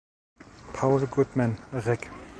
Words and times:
Paul 0.73 1.05
Goodman, 1.05 1.55
reg. 1.71 2.09